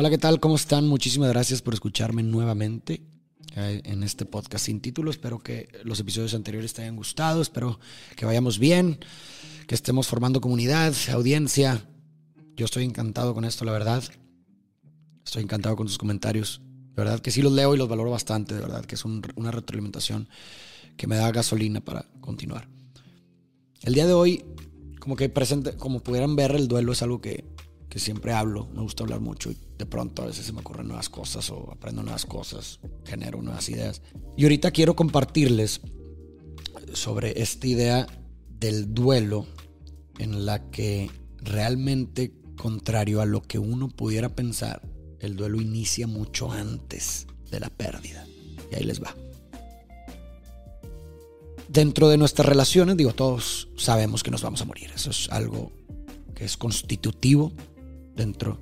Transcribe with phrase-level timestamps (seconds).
[0.00, 0.38] Hola, ¿qué tal?
[0.38, 0.86] ¿Cómo están?
[0.86, 3.02] Muchísimas gracias por escucharme nuevamente
[3.56, 5.10] eh, en este podcast sin título.
[5.10, 7.80] Espero que los episodios anteriores te hayan gustado, espero
[8.14, 9.00] que vayamos bien,
[9.66, 11.84] que estemos formando comunidad, audiencia.
[12.54, 14.04] Yo estoy encantado con esto, la verdad.
[15.24, 16.62] Estoy encantado con tus comentarios.
[16.94, 19.50] De verdad que sí los leo y los valoro bastante, de verdad que es una
[19.50, 20.28] retroalimentación
[20.96, 22.68] que me da gasolina para continuar.
[23.82, 24.44] El día de hoy,
[25.00, 27.44] como que presente, como pudieran ver, el duelo es algo que
[27.88, 30.88] que siempre hablo, me gusta hablar mucho y de pronto a veces se me ocurren
[30.88, 34.02] nuevas cosas o aprendo nuevas cosas, genero nuevas ideas.
[34.36, 35.80] Y ahorita quiero compartirles
[36.92, 38.06] sobre esta idea
[38.60, 39.46] del duelo
[40.18, 44.82] en la que realmente, contrario a lo que uno pudiera pensar,
[45.20, 48.26] el duelo inicia mucho antes de la pérdida.
[48.70, 49.14] Y ahí les va.
[51.68, 54.90] Dentro de nuestras relaciones, digo, todos sabemos que nos vamos a morir.
[54.94, 55.72] Eso es algo
[56.34, 57.52] que es constitutivo
[58.18, 58.60] dentro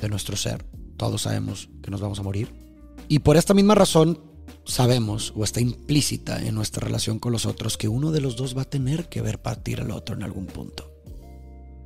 [0.00, 0.64] de nuestro ser.
[0.96, 2.54] Todos sabemos que nos vamos a morir.
[3.08, 4.20] Y por esta misma razón
[4.64, 8.56] sabemos o está implícita en nuestra relación con los otros que uno de los dos
[8.56, 10.92] va a tener que ver partir al otro en algún punto.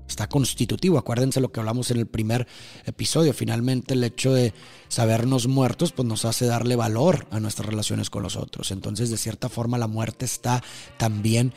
[0.08, 2.46] Está constitutivo, acuérdense lo que hablamos en el primer
[2.84, 3.32] episodio.
[3.32, 4.52] Finalmente el hecho de
[4.88, 8.72] sabernos muertos pues nos hace darle valor a nuestras relaciones con los otros.
[8.72, 10.62] Entonces de cierta forma la muerte está
[10.98, 11.54] también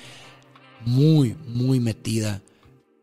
[0.86, 2.44] muy, muy metida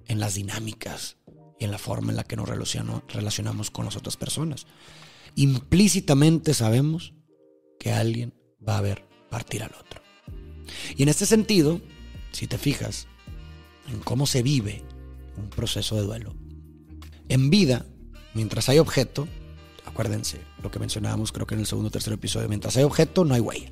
[0.06, 1.16] en las dinámicas
[1.64, 4.66] en la forma en la que nos relacionamos con las otras personas.
[5.34, 7.14] Implícitamente sabemos
[7.78, 8.34] que alguien
[8.66, 10.02] va a ver partir al otro.
[10.96, 11.80] Y en este sentido,
[12.32, 13.06] si te fijas
[13.88, 14.82] en cómo se vive
[15.36, 16.34] un proceso de duelo,
[17.28, 17.86] en vida,
[18.34, 19.26] mientras hay objeto,
[19.86, 23.24] acuérdense lo que mencionábamos creo que en el segundo o tercer episodio, mientras hay objeto
[23.24, 23.70] no hay huella.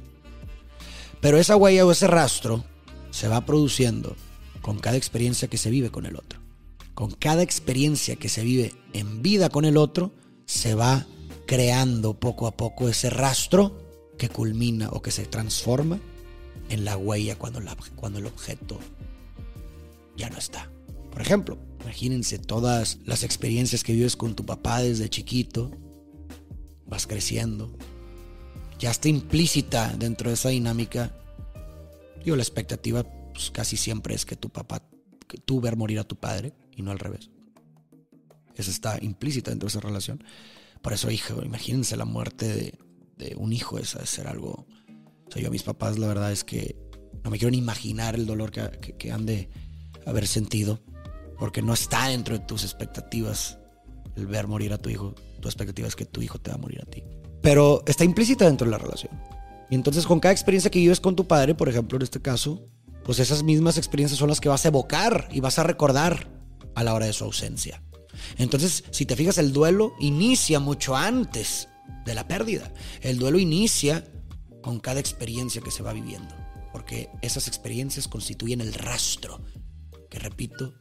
[1.21, 2.65] Pero esa huella o ese rastro
[3.11, 4.17] se va produciendo
[4.63, 6.40] con cada experiencia que se vive con el otro
[7.01, 10.13] con cada experiencia que se vive en vida con el otro,
[10.45, 11.07] se va
[11.47, 13.75] creando poco a poco ese rastro
[14.19, 15.99] que culmina o que se transforma
[16.69, 18.79] en la huella cuando, el objeto
[20.15, 20.71] ya no está.
[21.11, 25.71] Por ejemplo, imagínense todas las experiencias que vives con tu papá desde chiquito,
[26.87, 27.73] vas creciendo,
[28.79, 31.17] ya está implícita dentro de esa dinámica.
[32.23, 34.83] Digo, la expectativa pues, casi siempre es que tu papá,
[35.27, 37.31] que tú ver morir a tu padre y no al revés.
[38.57, 40.23] Eso está implícita dentro de esa relación.
[40.83, 42.79] Por eso, hijo, imagínense la muerte
[43.17, 44.67] de, un hijo, esa de ser algo...
[45.27, 46.77] O sea, yo a mis papás la verdad es que
[47.23, 49.49] no me quiero ni imaginar el dolor que, que han de
[50.07, 50.81] haber sentido,
[51.39, 53.59] porque no está dentro de tus expectativas
[54.17, 55.15] el ver morir a tu hijo.
[55.41, 57.03] Tu expectativa es que tu hijo te va a morir a ti.
[57.43, 59.13] Pero está implícita dentro de la relación.
[59.71, 62.67] Y entonces con cada experiencia que vives con tu padre, por ejemplo, en este caso,
[63.05, 66.40] pues esas mismas experiencias son las que vas a evocar y vas a recordar
[66.81, 67.83] a la hora de su ausencia.
[68.39, 71.69] Entonces, si te fijas, el duelo inicia mucho antes
[72.07, 72.73] de la pérdida.
[73.03, 74.05] El duelo inicia
[74.63, 76.35] con cada experiencia que se va viviendo,
[76.73, 79.43] porque esas experiencias constituyen el rastro,
[80.09, 80.75] que repito,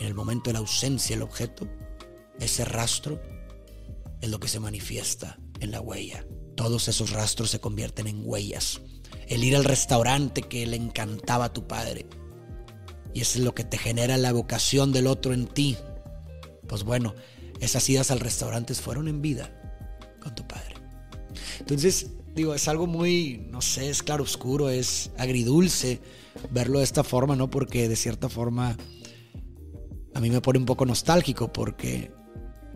[0.00, 1.68] en el momento de la ausencia del objeto,
[2.40, 3.20] ese rastro
[4.20, 6.26] es lo que se manifiesta en la huella.
[6.56, 8.80] Todos esos rastros se convierten en huellas.
[9.28, 12.06] El ir al restaurante que le encantaba a tu padre,
[13.12, 15.76] y eso es lo que te genera la vocación del otro en ti.
[16.68, 17.14] Pues bueno,
[17.60, 19.50] esas idas al restaurante fueron en vida
[20.20, 20.74] con tu padre.
[21.58, 26.00] Entonces, digo, es algo muy, no sé, es claro oscuro, es agridulce
[26.50, 27.50] verlo de esta forma, ¿no?
[27.50, 28.76] Porque de cierta forma
[30.14, 32.10] a mí me pone un poco nostálgico porque,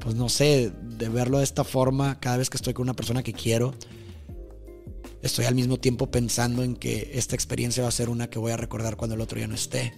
[0.01, 3.23] pues no sé, de verlo de esta forma, cada vez que estoy con una persona
[3.23, 3.75] que quiero,
[5.23, 8.53] estoy al mismo tiempo pensando en que esta experiencia va a ser una que voy
[8.53, 9.93] a recordar cuando el otro ya no esté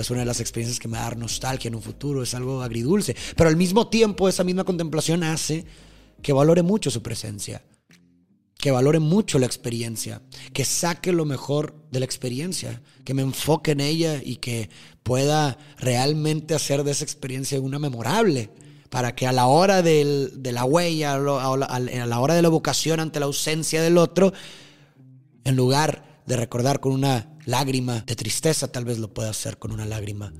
[0.00, 2.34] es una de las experiencias que me va a dar nostalgia en un futuro, es
[2.34, 3.16] algo agridulce.
[3.36, 5.64] Pero al mismo tiempo esa misma contemplación hace
[6.22, 7.62] que valore mucho su presencia,
[8.58, 13.72] que valore mucho la experiencia, que saque lo mejor de la experiencia, que me enfoque
[13.72, 14.70] en ella y que
[15.02, 18.50] pueda realmente hacer de esa experiencia una memorable
[18.90, 23.20] para que a la hora de la huella, a la hora de la vocación ante
[23.20, 24.32] la ausencia del otro,
[25.44, 29.72] en lugar de recordar con una lágrima de tristeza, tal vez lo pueda hacer con
[29.72, 30.34] una lágrima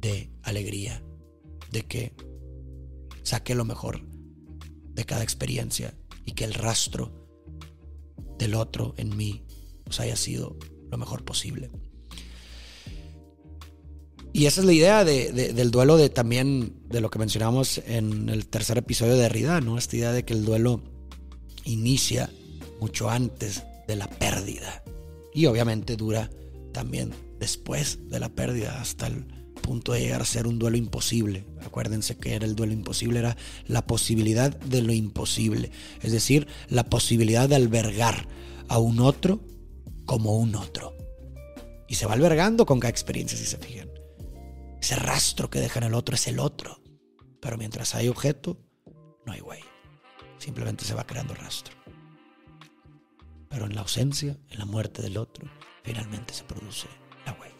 [0.00, 1.02] de alegría,
[1.70, 2.14] de que
[3.22, 4.02] saque lo mejor
[4.94, 5.94] de cada experiencia
[6.24, 7.12] y que el rastro
[8.38, 9.44] del otro en mí
[9.84, 10.56] pues, haya sido
[10.90, 11.70] lo mejor posible.
[14.32, 18.46] Y esa es la idea del duelo de también de lo que mencionamos en el
[18.46, 19.76] tercer episodio de Derrida, ¿no?
[19.76, 20.82] Esta idea de que el duelo
[21.64, 22.30] inicia
[22.80, 24.82] mucho antes de la pérdida
[25.38, 26.30] y obviamente dura
[26.72, 29.24] también después de la pérdida hasta el
[29.62, 31.46] punto de llegar a ser un duelo imposible.
[31.64, 33.36] Acuérdense que era el duelo imposible, era
[33.68, 35.70] la posibilidad de lo imposible.
[36.02, 38.26] Es decir, la posibilidad de albergar
[38.66, 39.40] a un otro
[40.06, 40.96] como un otro.
[41.86, 43.90] Y se va albergando con cada experiencia, si se fijan.
[44.82, 46.82] Ese rastro que deja en el otro es el otro.
[47.40, 48.58] Pero mientras hay objeto,
[49.24, 49.60] no hay güey.
[50.38, 51.77] Simplemente se va creando rastro.
[53.48, 55.48] Pero en la ausencia, en la muerte del otro,
[55.82, 56.86] finalmente se produce
[57.24, 57.54] la huella.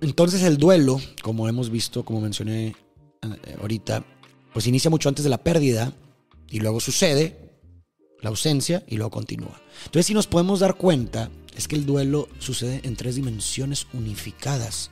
[0.00, 2.76] Entonces el duelo, como hemos visto, como mencioné
[3.22, 4.04] eh, ahorita,
[4.52, 5.92] pues inicia mucho antes de la pérdida
[6.48, 7.50] y luego sucede
[8.20, 9.60] la ausencia y luego continúa.
[9.84, 14.90] Entonces si nos podemos dar cuenta, es que el duelo sucede en tres dimensiones unificadas.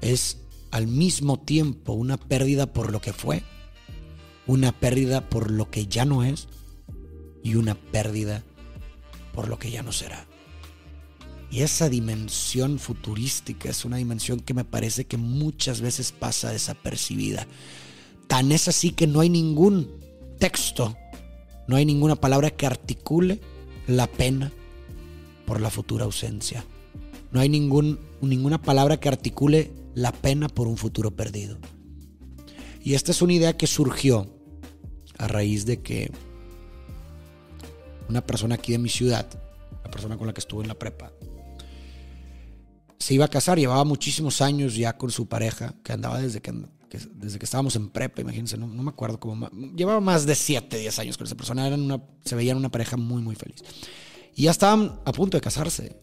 [0.00, 0.38] Es
[0.70, 3.42] al mismo tiempo una pérdida por lo que fue,
[4.46, 6.48] una pérdida por lo que ya no es
[7.42, 8.44] y una pérdida
[9.32, 10.26] por lo que ya no será.
[11.50, 17.46] Y esa dimensión futurística es una dimensión que me parece que muchas veces pasa desapercibida.
[18.28, 19.90] Tan es así que no hay ningún
[20.38, 20.96] texto,
[21.66, 23.40] no hay ninguna palabra que articule
[23.88, 24.52] la pena
[25.44, 26.64] por la futura ausencia.
[27.32, 31.58] No hay ningún, ninguna palabra que articule la pena por un futuro perdido.
[32.82, 34.32] Y esta es una idea que surgió
[35.18, 36.12] a raíz de que
[38.10, 39.26] una persona aquí de mi ciudad,
[39.84, 41.12] la persona con la que estuve en la prepa,
[42.98, 46.52] se iba a casar, llevaba muchísimos años ya con su pareja, que andaba desde que,
[47.14, 50.98] desde que estábamos en prepa, imagínense, no, me acuerdo cómo, llevaba más de 7, 10
[50.98, 53.62] años con esa persona, eran una, se veían una pareja muy, muy feliz.
[54.34, 56.02] Y ya estaban a punto de casarse.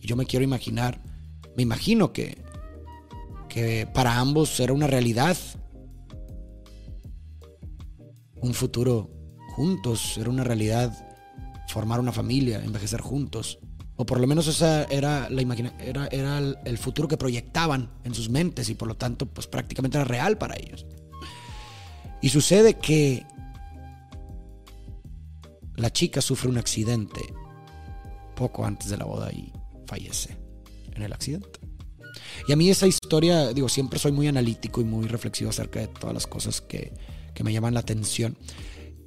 [0.00, 1.02] Y yo me quiero imaginar,
[1.56, 2.42] me imagino que,
[3.48, 5.36] que para ambos era una realidad
[8.46, 9.10] un futuro
[9.48, 11.05] juntos, era una realidad
[11.68, 13.58] formar una familia, envejecer juntos.
[13.96, 15.42] O por lo menos esa era la
[15.80, 19.96] era, era el futuro que proyectaban en sus mentes y por lo tanto pues prácticamente
[19.96, 20.84] era real para ellos.
[22.20, 23.24] Y sucede que
[25.76, 27.20] la chica sufre un accidente
[28.34, 29.52] poco antes de la boda y
[29.86, 30.36] fallece
[30.94, 31.60] en el accidente.
[32.48, 35.88] Y a mí esa historia, digo, siempre soy muy analítico y muy reflexivo acerca de
[35.88, 36.92] todas las cosas que,
[37.34, 38.36] que me llaman la atención.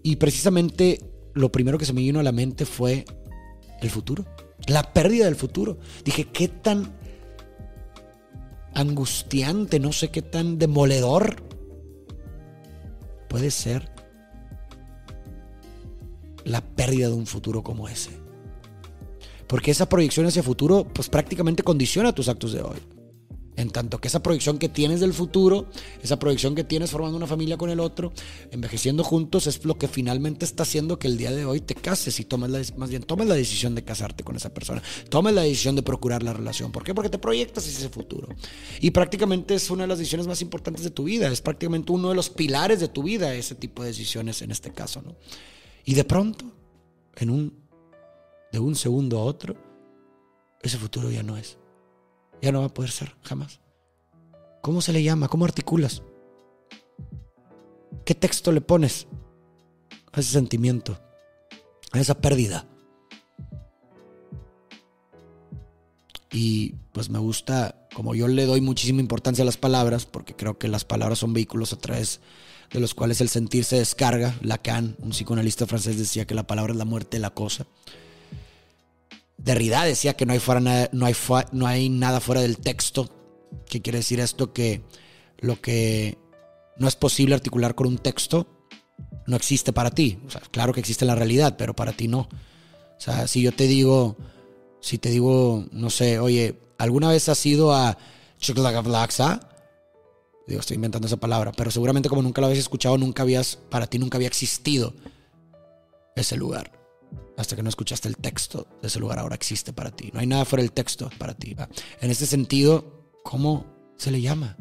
[0.03, 0.99] Y precisamente
[1.33, 3.05] lo primero que se me vino a la mente fue
[3.81, 4.25] el futuro,
[4.67, 5.77] la pérdida del futuro.
[6.03, 6.93] Dije, ¿qué tan
[8.73, 11.43] angustiante, no sé qué tan demoledor
[13.27, 13.91] puede ser
[16.43, 18.11] la pérdida de un futuro como ese?
[19.47, 22.77] Porque esa proyección hacia futuro, pues prácticamente condiciona tus actos de hoy.
[23.59, 25.67] En tanto que esa proyección que tienes del futuro,
[26.01, 28.13] esa proyección que tienes formando una familia con el otro,
[28.51, 32.21] envejeciendo juntos, es lo que finalmente está haciendo que el día de hoy te cases
[32.21, 34.81] y tomes la, más bien la decisión de casarte con esa persona.
[35.09, 36.71] Tomes la decisión de procurar la relación.
[36.71, 36.95] ¿Por qué?
[36.95, 38.29] Porque te proyectas ese futuro.
[38.79, 41.29] Y prácticamente es una de las decisiones más importantes de tu vida.
[41.29, 44.71] Es prácticamente uno de los pilares de tu vida ese tipo de decisiones en este
[44.71, 45.17] caso, ¿no?
[45.83, 46.45] Y de pronto,
[47.17, 47.59] en un,
[48.53, 49.57] de un segundo a otro,
[50.61, 51.57] ese futuro ya no es.
[52.41, 53.59] Ya no va a poder ser, jamás.
[54.61, 55.27] ¿Cómo se le llama?
[55.27, 56.03] ¿Cómo articulas?
[58.05, 59.07] ¿Qué texto le pones
[60.11, 60.99] a ese sentimiento?
[61.91, 62.67] A esa pérdida.
[66.31, 70.57] Y pues me gusta, como yo le doy muchísima importancia a las palabras, porque creo
[70.57, 72.19] que las palabras son vehículos a través
[72.71, 74.35] de los cuales el sentir se descarga.
[74.41, 77.65] Lacan, un psicoanalista francés, decía que la palabra es la muerte de la cosa.
[79.39, 81.15] Derrida decía que no hay, fuera nada, no, hay
[81.53, 83.09] no hay nada fuera del texto.
[83.67, 84.51] ¿Qué quiere decir esto?
[84.51, 84.83] Que
[85.39, 86.17] lo que
[86.77, 88.47] no es posible articular con un texto
[89.27, 90.19] no existe para ti.
[90.51, 92.21] claro que existe la realidad, pero para ti no.
[92.21, 94.17] O sea, si yo te digo,
[94.81, 97.97] si te digo, no sé, oye, ¿alguna vez has ido a
[98.39, 99.39] Chuclagablaxa?
[100.47, 103.87] Digo, estoy inventando esa palabra, pero seguramente como nunca lo habías escuchado, nunca habías, para
[103.87, 104.93] ti nunca había existido
[106.15, 106.78] ese lugar
[107.37, 110.11] hasta que no escuchaste el texto de ese lugar ahora existe para ti.
[110.13, 111.55] No hay nada fuera del texto para ti.
[112.01, 113.65] En ese sentido, ¿cómo
[113.97, 114.57] se le llama?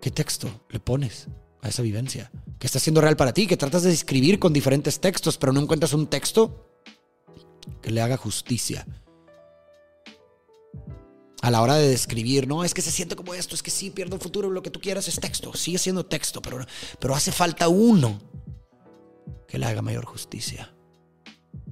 [0.00, 1.28] ¿Qué texto le pones
[1.62, 2.32] a esa vivencia?
[2.58, 3.46] ¿Qué está siendo real para ti?
[3.46, 6.68] Que tratas de describir con diferentes textos, pero no encuentras un texto
[7.80, 8.86] que le haga justicia.
[11.42, 13.90] A la hora de describir, no, es que se siente como esto, es que sí,
[13.90, 16.66] pierdo el futuro, lo que tú quieras es texto, sigue siendo texto, pero,
[16.98, 18.18] pero hace falta uno
[19.46, 20.73] que le haga mayor justicia.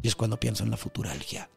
[0.03, 1.51] Y es cuando pienso en la futuralgia.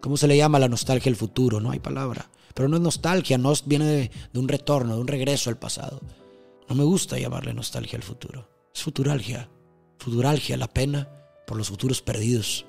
[0.00, 1.60] ¿Cómo se le llama la nostalgia al futuro?
[1.60, 2.30] No hay palabra.
[2.54, 6.00] Pero no es nostalgia, no viene de, un retorno, de un regreso al pasado.
[6.68, 8.48] No me gusta llamarle nostalgia al futuro.
[8.74, 9.48] Es futuralgia.
[9.98, 11.08] Futuralgia, la pena
[11.46, 12.66] por los futuros perdidos.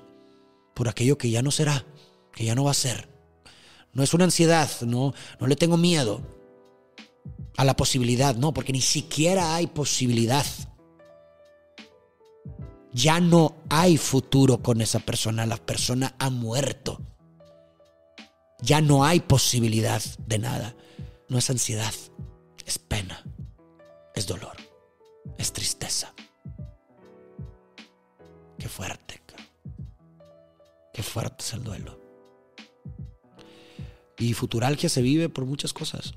[0.74, 1.84] Por aquello que ya no será,
[2.32, 3.08] que ya no va a ser.
[3.92, 6.20] No es una ansiedad, no, no le tengo miedo.
[7.56, 10.44] a la posibilidad, no, porque ni siquiera hay posibilidad.
[12.94, 17.00] Ya no hay futuro con esa persona, la persona ha muerto.
[18.62, 20.76] Ya no hay posibilidad de nada.
[21.28, 21.92] No es ansiedad,
[22.64, 23.24] es pena,
[24.14, 24.56] es dolor,
[25.38, 26.14] es tristeza.
[28.58, 29.20] Qué fuerte,
[30.92, 32.00] qué fuerte es el duelo.
[34.18, 36.14] Y futuralgia se vive por muchas cosas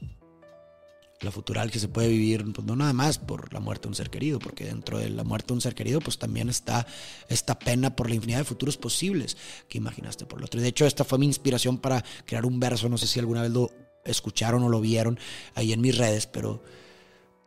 [1.21, 4.09] la futuralgia se puede vivir pues, no nada más por la muerte de un ser
[4.09, 6.85] querido, porque dentro de la muerte de un ser querido pues también está
[7.27, 10.59] esta pena por la infinidad de futuros posibles que imaginaste por el otro.
[10.59, 13.41] Y de hecho esta fue mi inspiración para crear un verso, no sé si alguna
[13.41, 13.71] vez lo
[14.05, 15.19] escucharon o lo vieron
[15.55, 16.63] ahí en mis redes, pero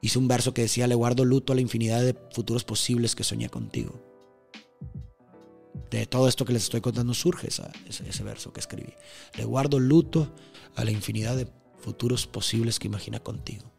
[0.01, 3.25] hice un verso que decía, le guardo luto a la infinidad de futuros posibles que
[3.25, 4.03] soñé contigo.
[5.91, 8.95] De todo esto que les estoy contando surge ese, ese verso que escribí.
[9.37, 10.33] Le guardo luto
[10.77, 11.47] a la infinidad de
[11.81, 13.71] futuros posibles que imagina contigo.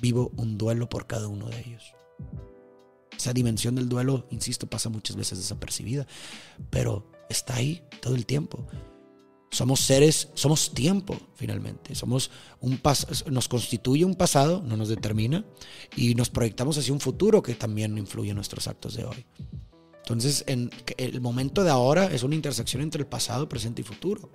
[0.00, 1.94] Vivo un duelo por cada uno de ellos.
[3.16, 6.06] Esa dimensión del duelo, insisto, pasa muchas veces desapercibida,
[6.70, 8.66] pero está ahí todo el tiempo.
[9.50, 11.94] Somos seres, somos tiempo finalmente.
[11.94, 12.80] Somos un
[13.30, 15.44] nos constituye un pasado, no nos determina,
[15.96, 19.26] y nos proyectamos hacia un futuro que también influye en nuestros actos de hoy.
[19.98, 24.30] Entonces, en el momento de ahora es una intersección entre el pasado, presente y futuro.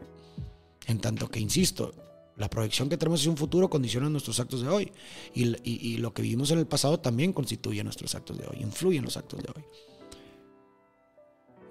[0.88, 1.94] En tanto que, insisto,
[2.36, 4.92] la proyección que tenemos hacia un futuro condiciona nuestros actos de hoy.
[5.34, 9.06] Y, lo que vivimos en el pasado también constituye nuestros actos de hoy, influye en
[9.06, 9.64] los actos de hoy.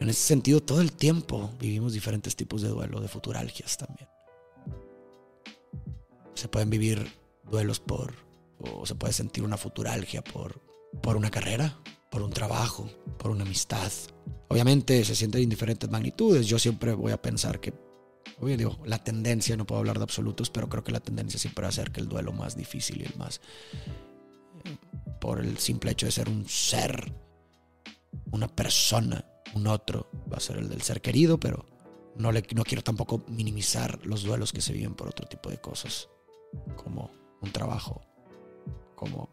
[0.00, 4.08] En ese sentido, todo el tiempo vivimos diferentes tipos de duelo, de futuralgias también.
[6.34, 7.06] Se pueden vivir
[7.48, 8.14] duelos por,
[8.58, 10.60] o se puede sentir una futuralgia por,
[11.02, 11.78] por una carrera,
[12.10, 13.92] por un trabajo, por una amistad.
[14.48, 16.46] Obviamente se siente en diferentes magnitudes.
[16.46, 17.72] Yo siempre voy a pensar que
[18.42, 21.62] Obvio, digo, la tendencia, no puedo hablar de absolutos, pero creo que la tendencia siempre
[21.62, 23.40] va a ser que el duelo más difícil y el más.
[24.64, 24.76] Eh,
[25.20, 27.12] por el simple hecho de ser un ser,
[28.32, 31.64] una persona, un otro, va a ser el del ser querido, pero
[32.16, 35.60] no, le, no quiero tampoco minimizar los duelos que se viven por otro tipo de
[35.60, 36.08] cosas,
[36.74, 38.00] como un trabajo,
[38.96, 39.30] como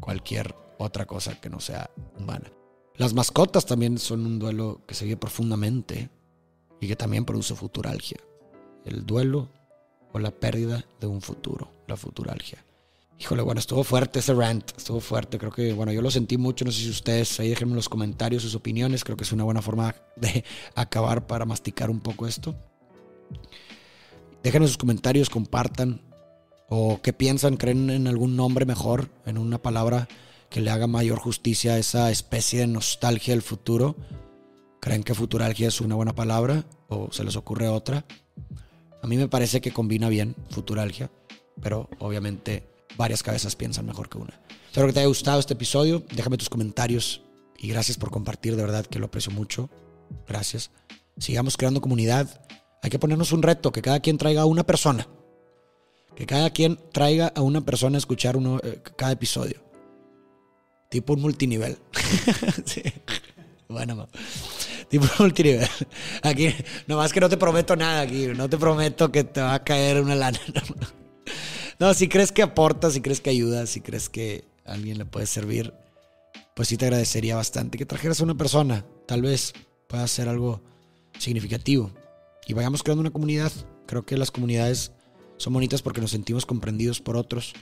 [0.00, 1.88] cualquier otra cosa que no sea
[2.18, 2.50] humana.
[2.96, 6.10] Las mascotas también son un duelo que se vive profundamente
[6.80, 8.18] y que también produce futuralgia.
[8.84, 9.48] El duelo
[10.12, 12.64] o la pérdida de un futuro, la futuralgia.
[13.18, 16.66] Híjole, bueno, estuvo fuerte ese rant, estuvo fuerte, creo que, bueno, yo lo sentí mucho,
[16.66, 19.44] no sé si ustedes, ahí déjenme en los comentarios sus opiniones, creo que es una
[19.44, 22.54] buena forma de acabar para masticar un poco esto.
[24.42, 26.02] Déjenme sus comentarios, compartan,
[26.68, 30.08] o qué piensan, creen en algún nombre mejor, en una palabra
[30.50, 33.96] que le haga mayor justicia a esa especie de nostalgia del futuro
[34.86, 38.04] ¿Creen que futuralgia es una buena palabra o se les ocurre otra?
[39.02, 41.10] A mí me parece que combina bien futuralgia,
[41.60, 42.62] pero obviamente
[42.96, 44.40] varias cabezas piensan mejor que una.
[44.68, 46.04] Espero que te haya gustado este episodio.
[46.14, 47.22] Déjame tus comentarios
[47.58, 49.68] y gracias por compartir, de verdad que lo aprecio mucho.
[50.28, 50.70] Gracias.
[51.18, 52.46] Sigamos creando comunidad.
[52.80, 55.08] Hay que ponernos un reto, que cada quien traiga a una persona.
[56.14, 59.64] Que cada quien traiga a una persona a escuchar uno, eh, cada episodio.
[60.90, 61.76] Tipo un multinivel.
[62.64, 62.84] sí.
[63.68, 64.08] Bueno,
[64.88, 65.68] tipo multinivel.
[66.22, 66.54] Aquí,
[66.86, 70.00] nomás que no te prometo nada aquí, no te prometo que te va a caer
[70.00, 70.40] una lana.
[71.78, 75.26] No, si crees que aporta, si crees que ayuda, si crees que alguien le puede
[75.26, 75.74] servir,
[76.54, 78.86] pues sí te agradecería bastante que trajeras a una persona.
[79.06, 79.52] Tal vez
[79.86, 80.62] pueda hacer algo
[81.18, 81.90] significativo.
[82.46, 83.52] Y vayamos creando una comunidad.
[83.86, 84.92] Creo que las comunidades
[85.36, 87.52] son bonitas porque nos sentimos comprendidos por otros.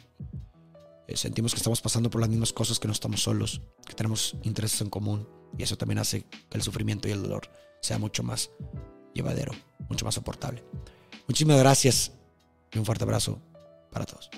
[1.09, 4.37] Eh, sentimos que estamos pasando por las mismas cosas, que no estamos solos, que tenemos
[4.43, 5.27] intereses en común.
[5.57, 7.49] Y eso también hace que el sufrimiento y el dolor
[7.81, 8.51] sea mucho más
[9.13, 9.53] llevadero,
[9.89, 10.65] mucho más soportable.
[11.29, 12.13] Muchísimas gracias
[12.73, 13.41] y un fuerte abrazo
[13.91, 14.31] para todos.